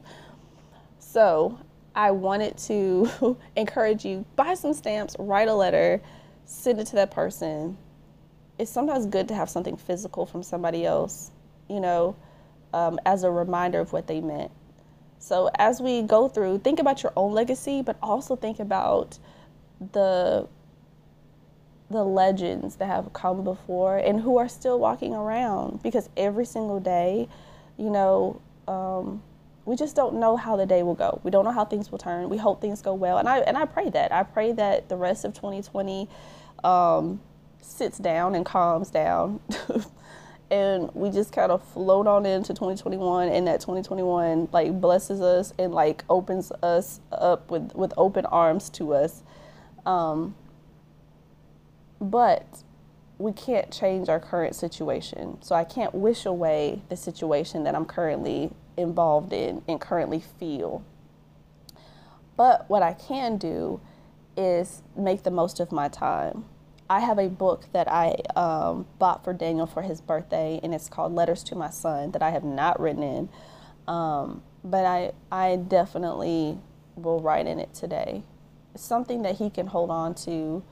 So 0.99 1.57
I 1.95 2.11
wanted 2.11 2.57
to 2.57 3.37
encourage 3.55 4.03
you 4.03 4.25
buy 4.35 4.55
some 4.55 4.73
stamps, 4.73 5.15
write 5.17 5.47
a 5.47 5.55
letter, 5.55 6.01
send 6.43 6.81
it 6.81 6.87
to 6.87 6.95
that 6.97 7.09
person. 7.09 7.77
It's 8.59 8.71
sometimes 8.71 9.05
good 9.05 9.27
to 9.29 9.35
have 9.35 9.49
something 9.49 9.77
physical 9.77 10.25
from 10.25 10.43
somebody 10.43 10.85
else, 10.85 11.31
you 11.69 11.79
know, 11.79 12.15
um, 12.73 12.99
as 13.05 13.23
a 13.23 13.31
reminder 13.31 13.79
of 13.79 13.93
what 13.93 14.07
they 14.07 14.21
meant. 14.21 14.51
So 15.19 15.49
as 15.57 15.81
we 15.81 16.01
go 16.01 16.27
through, 16.27 16.59
think 16.59 16.79
about 16.79 17.01
your 17.01 17.13
own 17.15 17.33
legacy, 17.33 17.81
but 17.81 17.97
also 18.01 18.35
think 18.35 18.59
about 18.59 19.17
the 19.91 20.47
the 21.89 22.03
legends 22.03 22.77
that 22.77 22.87
have 22.87 23.13
come 23.13 23.43
before 23.43 23.97
and 23.97 24.19
who 24.19 24.37
are 24.37 24.49
still 24.49 24.79
walking 24.79 25.13
around 25.13 25.83
because 25.83 26.09
every 26.17 26.45
single 26.45 26.79
day, 26.79 27.27
you 27.77 27.89
know, 27.89 28.41
um, 28.67 29.21
we 29.65 29.75
just 29.75 29.95
don't 29.95 30.15
know 30.15 30.35
how 30.35 30.55
the 30.55 30.65
day 30.65 30.83
will 30.83 30.95
go. 30.95 31.21
We 31.23 31.31
don't 31.31 31.45
know 31.45 31.51
how 31.51 31.65
things 31.65 31.91
will 31.91 31.99
turn. 31.99 32.29
We 32.29 32.37
hope 32.37 32.61
things 32.61 32.81
go 32.81 32.93
well, 32.93 33.17
and 33.17 33.29
I 33.29 33.39
and 33.39 33.57
I 33.57 33.65
pray 33.65 33.89
that. 33.91 34.11
I 34.11 34.23
pray 34.23 34.51
that 34.53 34.89
the 34.89 34.97
rest 34.97 35.23
of 35.23 35.33
2020 35.33 36.09
um, 36.63 37.21
sits 37.63 37.97
down 37.97 38.35
and 38.35 38.45
calms 38.45 38.89
down, 38.89 39.39
and 40.51 40.89
we 40.93 41.09
just 41.09 41.31
kind 41.31 41.51
of 41.51 41.63
float 41.69 42.07
on 42.07 42.25
into 42.25 42.53
2021, 42.53 43.29
and 43.29 43.47
that 43.47 43.61
2021 43.61 44.49
like 44.51 44.79
blesses 44.79 45.21
us 45.21 45.53
and 45.57 45.73
like 45.73 46.03
opens 46.09 46.51
us 46.61 46.99
up 47.11 47.49
with 47.49 47.73
with 47.75 47.93
open 47.97 48.25
arms 48.27 48.69
to 48.71 48.93
us. 48.93 49.23
Um, 49.85 50.35
but 51.99 52.63
we 53.17 53.31
can't 53.31 53.71
change 53.71 54.09
our 54.09 54.19
current 54.19 54.55
situation. 54.55 55.41
So 55.41 55.55
I 55.55 55.63
can't 55.63 55.93
wish 55.93 56.25
away 56.25 56.81
the 56.89 56.97
situation 56.97 57.63
that 57.63 57.75
I'm 57.75 57.85
currently 57.85 58.51
involved 58.75 59.31
in 59.33 59.61
and 59.67 59.79
currently 59.79 60.19
feel. 60.19 60.83
But 62.35 62.69
what 62.69 62.81
I 62.83 62.93
can 62.93 63.37
do 63.37 63.79
is 64.35 64.81
make 64.97 65.23
the 65.23 65.31
most 65.31 65.59
of 65.59 65.71
my 65.71 65.87
time. 65.87 66.45
I 66.89 66.99
have 66.99 67.17
a 67.17 67.29
book 67.29 67.65
that 67.73 67.89
I 67.89 68.15
um, 68.35 68.85
bought 68.99 69.23
for 69.23 69.33
Daniel 69.33 69.65
for 69.65 69.81
his 69.81 70.01
birthday, 70.01 70.59
and 70.63 70.73
it's 70.73 70.89
called 70.89 71.13
Letters 71.13 71.43
to 71.45 71.55
My 71.55 71.69
Son 71.69 72.11
that 72.11 72.21
I 72.21 72.31
have 72.31 72.43
not 72.43 72.79
written 72.79 73.03
in. 73.03 73.29
Um, 73.87 74.43
but 74.63 74.85
I, 74.85 75.11
I 75.31 75.57
definitely 75.57 76.59
will 76.95 77.19
write 77.19 77.47
in 77.47 77.59
it 77.59 77.73
today. 77.73 78.23
It's 78.73 78.83
something 78.83 79.23
that 79.23 79.35
he 79.35 79.49
can 79.49 79.67
hold 79.67 79.89
on 79.89 80.15
to 80.15 80.63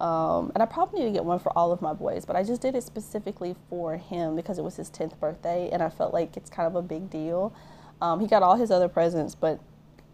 um, 0.00 0.52
and 0.54 0.62
I 0.62 0.66
probably 0.66 1.00
need 1.00 1.06
to 1.06 1.12
get 1.12 1.24
one 1.24 1.40
for 1.40 1.56
all 1.58 1.72
of 1.72 1.82
my 1.82 1.92
boys, 1.92 2.24
but 2.24 2.36
I 2.36 2.44
just 2.44 2.62
did 2.62 2.76
it 2.76 2.84
specifically 2.84 3.56
for 3.68 3.96
him 3.96 4.36
because 4.36 4.58
it 4.58 4.62
was 4.62 4.76
his 4.76 4.90
10th 4.90 5.18
birthday 5.18 5.68
and 5.72 5.82
I 5.82 5.88
felt 5.88 6.14
like 6.14 6.36
it's 6.36 6.50
kind 6.50 6.68
of 6.68 6.76
a 6.76 6.82
big 6.82 7.10
deal. 7.10 7.52
Um, 8.00 8.20
he 8.20 8.28
got 8.28 8.42
all 8.44 8.54
his 8.56 8.70
other 8.70 8.88
presents, 8.88 9.34
but 9.34 9.60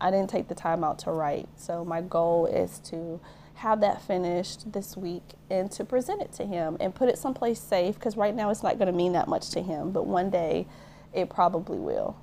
I 0.01 0.11
didn't 0.11 0.31
take 0.31 0.49
the 0.49 0.55
time 0.55 0.83
out 0.83 0.99
to 1.01 1.11
write. 1.13 1.49
So 1.57 1.85
my 1.85 2.01
goal 2.01 2.47
is 2.47 2.79
to 2.91 3.21
have 3.55 3.81
that 3.81 4.03
finished 4.03 4.73
this 4.73 4.97
week 4.97 5.23
and 5.51 5.71
to 5.73 5.85
present 5.85 6.21
it 6.21 6.33
to 6.33 6.45
him 6.45 6.77
and 6.81 6.95
put 6.95 7.09
it 7.09 7.19
someplace 7.19 7.61
safe 7.61 7.95
because 7.95 8.17
right 8.17 8.35
now 8.35 8.51
it's 8.51 8.63
not 8.63 8.79
going 8.79 8.91
to 8.91 8.97
mean 8.97 9.13
that 9.13 9.29
much 9.29 9.51
to 9.51 9.63
him, 9.63 9.91
but 9.93 10.07
one 10.07 10.31
day 10.31 10.67
it 11.13 11.31
probably 11.31 11.79
will. 11.79 12.17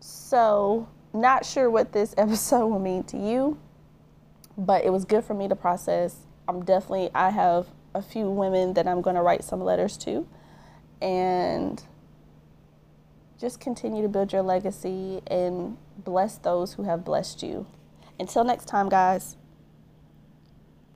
So, 0.00 0.88
not 1.12 1.46
sure 1.46 1.70
what 1.70 1.92
this 1.92 2.14
episode 2.18 2.66
will 2.66 2.78
mean 2.78 3.04
to 3.04 3.16
you 3.16 3.58
but 4.56 4.84
it 4.84 4.90
was 4.90 5.04
good 5.04 5.24
for 5.24 5.34
me 5.34 5.48
to 5.48 5.56
process. 5.56 6.16
I'm 6.46 6.64
definitely, 6.64 7.10
I 7.14 7.30
have 7.30 7.66
a 7.94 8.02
few 8.02 8.30
women 8.30 8.74
that 8.74 8.86
I'm 8.86 9.00
going 9.00 9.16
to 9.16 9.22
write 9.22 9.44
some 9.44 9.60
letters 9.60 9.96
to 9.98 10.26
and 11.00 11.82
just 13.40 13.60
continue 13.60 14.02
to 14.02 14.08
build 14.08 14.32
your 14.32 14.42
legacy 14.42 15.20
and 15.26 15.76
bless 15.98 16.38
those 16.38 16.74
who 16.74 16.84
have 16.84 17.04
blessed 17.04 17.42
you. 17.42 17.66
Until 18.18 18.44
next 18.44 18.66
time, 18.66 18.88
guys. 18.88 19.36